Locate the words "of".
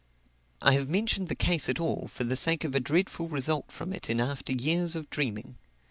2.63-2.73, 4.95-5.11